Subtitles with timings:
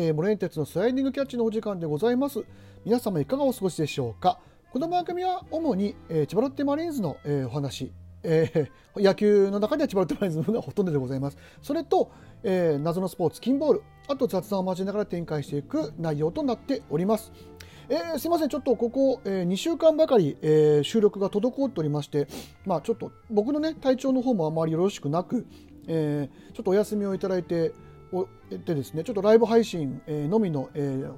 [0.00, 2.42] えー、モレン鉄のスライディングキャッチのお時間でございます。
[2.86, 4.40] 皆様いかがお過ごしでしょうか？
[4.72, 7.92] この番組は主に、えー、千葉ロッテマリーンズの、えー、お話、
[8.22, 11.36] えー、 野球の中では千葉ロッテマリーンズがほとんどでございます。
[11.60, 12.10] それと、
[12.42, 13.82] えー、謎のスポーツ金ボール。
[14.08, 17.30] あと雑談を交えながら展開していく内容となっております。
[17.90, 22.26] えー、すいません、ちょっとここ、えー、2週間ばかり、えー、収録が滞っておりまして、
[22.64, 25.46] まあ、ちょっと僕の、ね、体調の方もあまりよろしくなく、
[25.88, 27.72] えー、ちょっとお休みをいただいて
[28.50, 30.68] でですねちょっとライブ配信、のみの、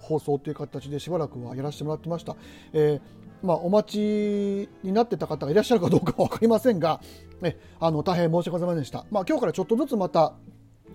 [0.00, 2.36] 放送という形でしばらくはやらせてもらってました。
[2.72, 7.00] えーまあ、お待ちになってた方がいらっしゃるかどうかは分かりませんが、
[7.42, 9.04] えあの大変申し訳ございませんでした。
[9.10, 10.34] まあ、今日からちょっとずつまた、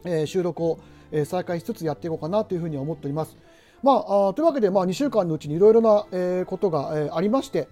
[0.06, 0.80] え、収録を、
[1.26, 3.38] 再開しつつやっていこうかなというふうに思っております。
[3.84, 6.06] まあ、というわけで、まあ、2週間のうちにいろいろな、
[6.46, 7.68] ことが、ありまして、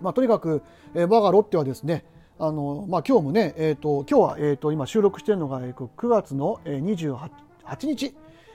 [0.00, 0.62] まあ、とにかく、
[0.94, 2.04] え、我がロッテはですね、
[2.42, 7.28] あのまあ、今日もね、えーと、今日は、えーと、今収録しているのが、9月の28
[7.82, 8.14] 日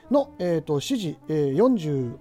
[0.10, 2.18] の、えーと、7時、45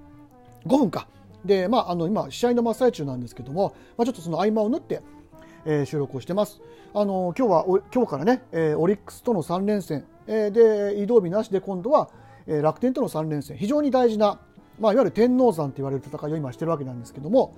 [0.68, 1.08] 分か。
[1.42, 5.00] で、まあ、あの今試合の真っ最中なんですけども、まあ、ちょっとその合間を縫って、
[5.64, 6.60] えー、収録をしてます。
[6.92, 12.10] あの今日は今日からね、えー、オリックスとの3連戦、えー、で移動日なしで今度は、
[12.46, 13.56] えー、楽天との3連戦。
[13.56, 14.38] 非常に大事な、
[14.78, 17.54] まあ、いわゆる天王山と言われる戦いを今してるわけなんですけども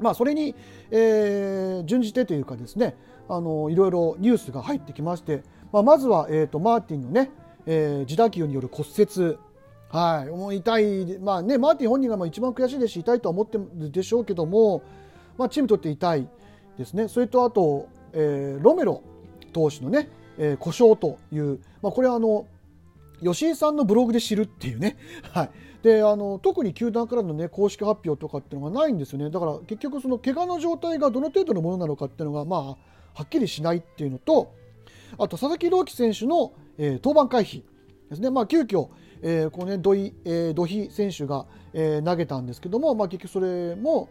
[0.00, 0.54] まあ、それに、
[0.90, 2.96] えー、準じてというかですね
[3.28, 5.42] あのいろいろニュースが入ってきまして、
[5.72, 7.30] まあ、まずは、えーと、マーティンのね、
[7.66, 9.38] えー、自打球による骨折。
[9.88, 14.82] はい、もう痛い、まあね、マーティン本人がまあ一番悔しいですし痛いとは思ってるでしょうけども、
[15.38, 16.28] まあ、チームにとって痛い
[16.76, 17.06] ですね。
[17.06, 19.02] それとあと、えー、ロメロ
[19.52, 22.46] 投手のね、えー、故障という、まあ、これはあの
[23.22, 24.96] 吉井さんのブログで知るっていうね、
[25.32, 25.50] はい、
[25.84, 32.76] であの特に球団からの、ね、公式発表とかっていうのがないんですよねだから結局その怪我の状態がどの程度のものなのかっていうのが、まあ、は
[33.22, 34.54] っきりしないっていうのと
[35.18, 37.62] あと佐々木朗希選手の、えー、登板回避
[38.08, 38.88] ですね、まあ、急遽、
[39.20, 41.44] えー、このね土井、えー、土井選手が、
[41.74, 44.08] えー、投げたんですけども、まあ、結局それも、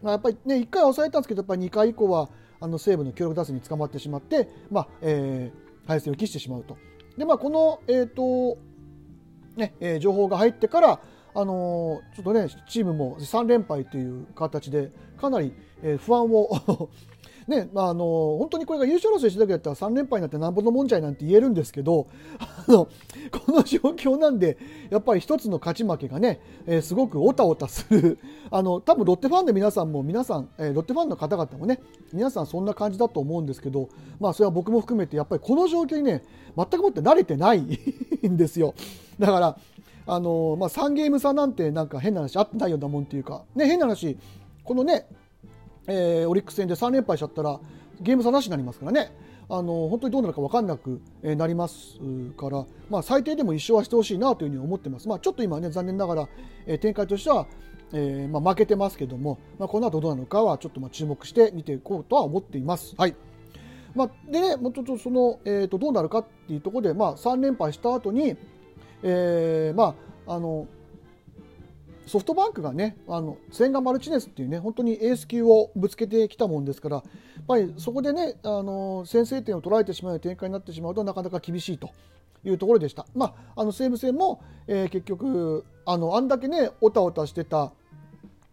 [0.00, 2.28] まあ、やっぱりね1回は抑えたんですけどやっぱり2回以降は
[2.60, 6.76] あの西武の強力打線に捕まってしまって、まあえー、敗戦を喫してしまうと。
[7.16, 8.67] でまあ、この、えーと
[9.58, 11.00] ねえー、情報が入ってから、
[11.34, 15.52] あのー、ちょっとねチームも3連敗という形でかなり、
[15.82, 16.88] えー、不安を
[17.48, 18.04] ねまあ、あの
[18.38, 22.06] 本当にこれが優勝争いしてたけだったら3連敗になってなんぼのもんじゃいなんて言えるんですけど
[22.38, 22.88] あの
[23.32, 24.58] この状況なんで
[24.90, 28.18] やっぱり一つの勝ち負けがね、えー、すごくおたおたする
[28.50, 31.80] あの多分ロッテファンの皆さんも皆さん、えー、ロッテファンの方々もね
[32.12, 33.88] 皆さんそんな感じだと思うんですけど、
[34.20, 36.22] まあ、それは僕も含めてやっぱりこの状況にね
[36.54, 37.60] 全くもって慣れてない
[38.26, 38.74] んですよ。
[39.18, 39.58] だから
[40.10, 44.16] あのまあ、3ゲーム差なんてなんか変な話あってないようなもんっていうか、ね、変な話
[44.64, 45.06] このね
[45.88, 47.58] えー、オリックス戦で3連敗しちゃったら
[48.00, 49.12] ゲーム差なしになりますからね
[49.50, 51.98] あの本当にどうなるか分かんなくなります
[52.36, 55.08] から、まあ、最低でも1勝はしてほしいなというふうに思ってます。
[55.08, 56.28] まあ、ちょっと今ね残念ながら、
[56.66, 57.46] えー、展開としては、
[57.94, 62.94] えーまあ、負けてますけども、まあ、この後どうなのかはちょっとまあ注目して見ていこうとは思っています。
[62.98, 63.16] はい
[63.94, 68.36] まあ、でね、もうちょっとその、えー、とどうなるかっていうところで、まあ、3連敗した後に、
[69.02, 69.94] えーま
[70.26, 70.68] あ、あの
[72.08, 81.90] ソフトバンクがねあの千賀マルチネスっていうね本当にエース級をぶつけてきたもんですからやっぱりそこでねあの先制点を取られてしまう展開になってしまうとなかなか厳しいと
[82.44, 83.04] いうところでした。
[83.14, 87.72] まあ、あの西武戦も、えー、結局あのあんだけねおたおたしてた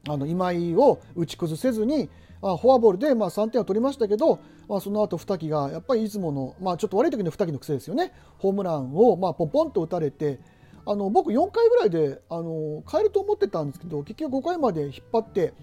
[0.07, 2.09] あの今井を打ち崩せずに
[2.41, 4.39] あ、フォアボールでまあ3点は取りましたけど、
[4.69, 10.39] まあ、その後二木がやっぱりいつもの、まあ、ちょっと悪い時の二木の癖ですよねホームランをまあポンポンと打たれて
[10.85, 15.53] あの僕4回ぐらいであの変えると思ってたんですけど結局5回まで引っ張って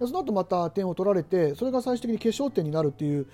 [0.00, 3.26] その後また点を取られてそれが最終的に決勝点になるっていう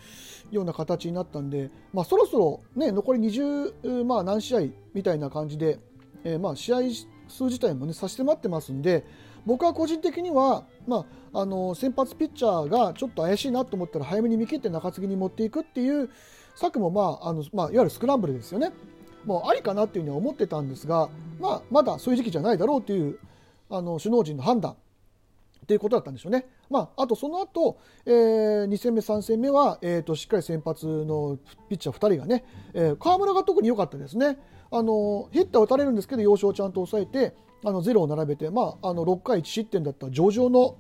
[0.51, 4.61] ような形になったんで、まあ、そろそろ、ね、残り20、まあ、何試合
[4.93, 5.79] みたいな感じで、
[6.25, 6.77] えー、まあ試合
[7.29, 9.07] 数自体も、ね、差し迫ってますんで
[9.47, 16.11] 僕は個人的には、まあ、あの先発ピッチャーがちょっと怪しいなと思ったら早めに見切って中継ぎに持っていくっていう
[16.55, 18.73] 策も、まああのまあ、いわゆるスクランブルですよね。
[19.29, 23.19] もうありかなっていうふうには思ってたんですが、まあ、まだそういう時期じゃないだろうという
[23.69, 24.75] あの首脳陣の判断
[25.67, 26.47] ということだったんでしょうね。
[26.71, 31.39] まあ、あとその後、えー、2戦目、3戦目は、えーと、しっかり先発の
[31.69, 34.39] ピッチャー2人がね、えー、河村が特に良かったですね。
[34.71, 37.35] あのヒッター打たれるんですけど要所をちゃんと抑えて
[37.65, 40.77] あのゼロを並べて、まあ、あの6回1失点だった上々の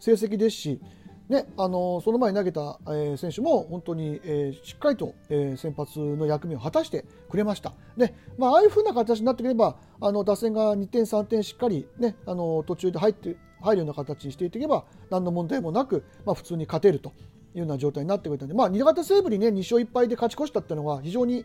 [0.00, 0.80] 成績ですし、
[1.28, 7.74] ね、あのその前に投げた、え、選手も本当に、え、しっかりと、え、先発の役目を果たしてくれました。
[7.96, 17.10] でまあ、ああいうふうな形になってくればあの打線が2点、3点しっかり、ね、あの途中で入って入るような形にしていけば何の問題もなく、まあ、普通に勝てると
[17.54, 21.44] いうような状態になってくれたので、まあ、新潟西部に、ね、2勝1敗で勝ち越したっていうのは非常に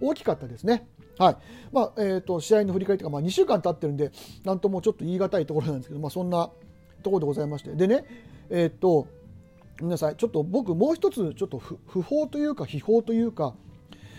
[0.00, 0.86] 大きかったですね。
[1.18, 1.36] はい
[1.72, 4.10] まあえーと、試合の振り返りというか、まあ、2週間経ってるんで、
[4.44, 6.50] なんともちょっと言い難いところなんですけど、まあ、そんな
[7.02, 8.04] ところでございまして、でね、
[8.50, 9.06] えっ、と、
[9.80, 13.54] 皆さん、ちょっと僕、もう一つ、ちょっと不法というか、秘宝というか、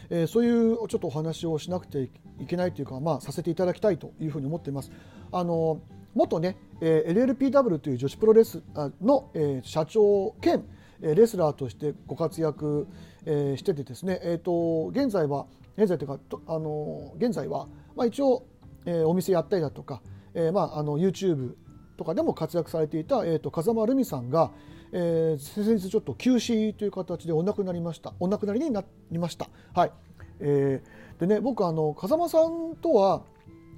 [0.10, 2.10] えー、そういうちょっとお話をしなくて
[2.40, 4.92] いけないというか、まあ、させていただきたいというふうに思っています。
[5.32, 5.82] あの
[6.14, 8.62] 元ね、えー、LLPW という女子プロレス
[9.02, 10.64] の、えー、社長兼
[11.02, 12.88] レスラーとしてご活躍、
[13.26, 15.46] えー、しててですね、えーと、現在は
[15.78, 18.46] 現在というかあの現在は、まあ、一応、
[18.86, 20.02] えー、お店やったりだとか、
[20.34, 21.56] えーまあ、あの YouTube
[21.98, 24.52] とかでも活躍されていた、えーと、風間ルミさんが、
[24.98, 28.82] えー、先日ちょっと休止という形でお亡くなりましたお亡くなりにな
[29.12, 29.50] りました。
[29.74, 29.92] はい
[30.40, 33.24] えー、でね僕あの風間さんとは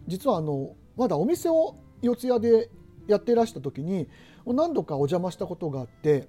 [0.06, 2.70] 実はあのまだお店を四谷で
[3.08, 4.08] やっていらした時に
[4.46, 6.28] 何度かお邪魔したことがあって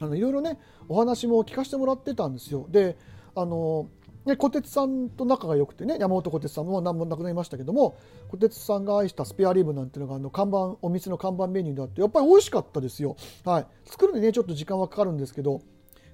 [0.00, 2.66] あのいろいろねお話も聞かせてもらってたんですよ。
[2.68, 2.98] で
[3.34, 3.88] あの
[4.30, 7.98] ね、小鉄さんと仲が良くてね山本小鉄さんも何も亡くなりましたけども
[8.28, 15.60] 小鉄さんが愛したスペアリブなんていうのがあの看板お店の看板メニューであってやっぱり美味しかったですよ、はい、作るのにねちょっと時間はかかるんですけど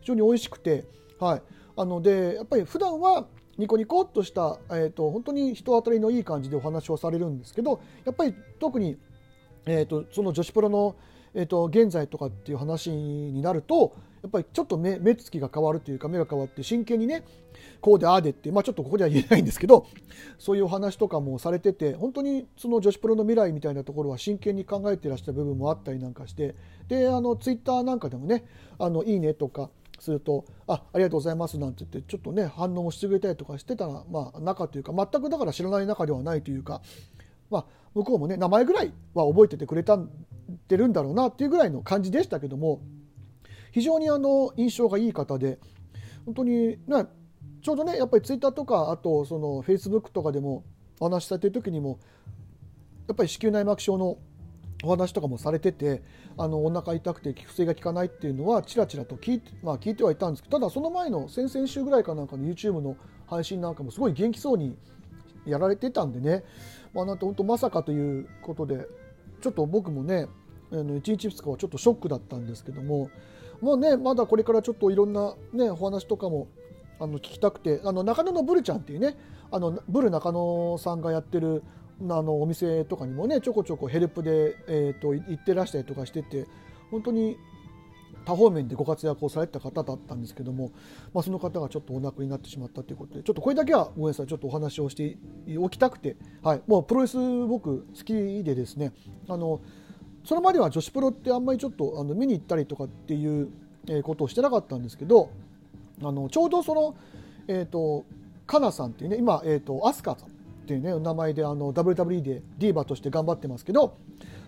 [0.00, 0.84] 非常に美味しくて、
[1.20, 1.42] はい、
[1.76, 3.26] あのでやっぱり普段は
[3.58, 8.98] ニコニコっとした、えーと、本当に人当たりのいい感じでお話をされるんですけどやっぱり特に、
[9.66, 10.94] えーと、その女子プロの、
[11.36, 17.22] えーと、現在とかっていう話になるとやっぱりちょっと目目つきが変わるというか目が変わって真剣にね
[17.80, 19.86] こうでああでって、まあ、ちょっとここでは言えないんですけど
[20.38, 26.56] そういうお話とかもされてて本当にその女子プロの未来みたいなところは真剣に考えてらしゃる部分もあったりなんかして
[26.88, 28.46] であのツイッターなんかでもね
[28.80, 36.80] 「あのいいね」とかすると「あありがとうございます」なんて言ってちょっとね反応もしてくれたりとかしてたら、まあ、中というか全くだから知らない中ではないというか、
[37.50, 39.98] まあ、向こうもね名前ぐらいは覚えててくれた
[40.68, 42.80] てるんだろうなっていうぐらいの感じでしたけども
[43.72, 45.58] 非常にあの印象がいい方で
[46.24, 46.76] 本当に、ね、
[47.62, 50.64] ちょうどねやっぱりツイッターとかあとそのフェイスブックとかでも
[51.00, 51.98] お話しされてる時にも
[53.08, 54.18] やっぱり子宮内膜症の
[54.82, 56.02] お話とかもされてて
[56.36, 62.96] あのお腹痛くて薬が効かないっていうのはちらちらと聞い,、まあ、聞いてはいたんですけどただその前の先々週ぐらいかなんかの YouTube の
[63.26, 64.76] 配信なんかもすごい元気そうに
[65.46, 66.44] やられてたんでね、
[66.96, 68.86] まあ、なんて本当まさかということで
[69.42, 70.28] ちょっと僕もね
[70.72, 73.10] あの1日2日はちょっとショックだったんですけども
[73.60, 76.48] もうねまだこれからちょっといろんな、ね、お話とかも
[76.98, 79.16] あの聞きたくてあの中野のブルちゃんっていうね
[79.50, 81.62] あのブル中野さんがやってる
[82.00, 86.46] あのお店とかにもねちょこちょこヘルプで、えーと、行ってらしたりとかしてて
[86.90, 87.36] 本当に
[88.26, 90.72] 多方面でご活躍をされた方だったんですけども、
[91.14, 95.16] まあ、その方がちょっとお亡くなりになってしまったということでちょっとこれだけはごめんなさいちょっとお話をして
[95.58, 98.12] おきたくて、はい、もうプロレス僕好き
[98.42, 98.92] でですね
[99.28, 99.60] あの
[100.24, 103.48] それまでは女子プロってあんまりちょっとあの見に行ったりとかっていう
[104.02, 105.30] ことをしてなかったんですけど
[106.02, 106.96] あのちょうどその、
[107.46, 108.04] えーと、
[108.44, 110.32] かなさんっていうね今、えーと、アスカさんっ
[110.66, 113.96] ていうね名前であの WWE でディーバとして頑張ってますけど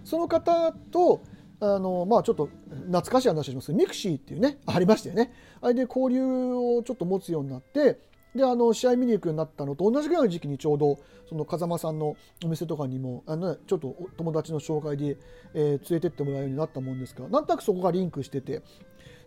[0.05, 1.23] その方と
[1.61, 3.73] あのまあちょっと懐かしい話します。
[3.73, 5.33] ミクシーっていうねありましたよね。
[5.61, 8.01] あれで交流をちょっと持つようになって
[8.35, 15.19] であの試合見に行くようになったのと同じぐらいの時期にちょうどその風間さんのお店とかにもあの、ちょっと友達の紹介で、
[15.55, 18.63] えー、連れてってもらうようになったもんですからなんとなくそこがリンクしてて。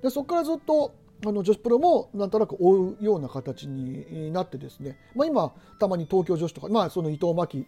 [0.02, 7.68] でそこからずっとあの女子プロもなんとなく追うような形になってですね、まあ、今たまに東京女子とか、まあ、その伊藤真希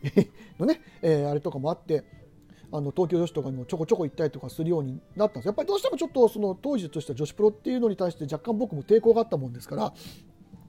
[0.60, 2.04] のね、えー、あれとかもあって
[2.74, 5.46] あの東京女子とかにもちょこちょこ行ったりとかするようになったんです。
[5.46, 9.94] やっぱりどうしてもちょっとその当時としては女子プロっていうのに対して若干僕も抵抗があったもんですから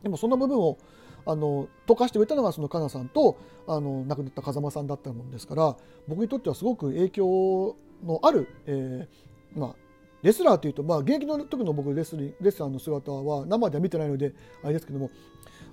[0.03, 0.77] でもその部分を
[1.25, 9.75] あの溶かしてくれたのがそのかなさんとあの亡くなった風間さんだったもんですから僕にとってはすごく影響のある、えーまあ、
[10.23, 15.11] レスラーというと、まあ、現役の時の僕レスリレスラーの姿は生では見てないのであれですけども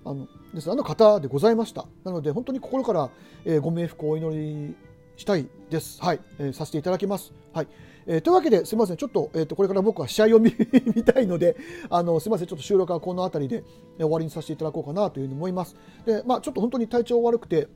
[0.06, 1.86] あのレスラーの方でございました。
[2.04, 3.10] なので本当に心から、
[3.46, 4.76] えー、ご冥福をお祈り
[5.22, 6.02] したいです。
[6.02, 7.32] はい、えー、させていただきます。
[7.54, 7.68] はい。
[8.08, 10.54] えー、というわけですみません、ちょっと,、えーと、これから僕は試合を見
[10.96, 11.56] 見たいので、
[11.90, 13.64] あのすみません、ちょっと収録はこの辺りで、
[14.00, 15.76] えー、終わりにさせていただこうかなというふうに思います。
[16.06, 17.68] で、まあ、ちょっと本当に体調悪くて、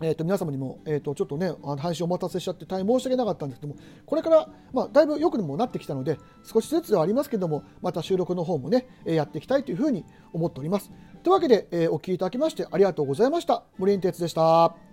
[0.00, 10.92] えー、と皆様にも、えー、とちょっとね配信お待たせしちゃって大変申し訳なかったんですけどもこれから、まあ、だいぶ良くもなってきたので少しずつではありますけどもまた収録の方もねやっていきたいというふうに思っております
[11.24, 14.87] というわけで、えー、お聴きいただきましてありがとうございました森林哲でした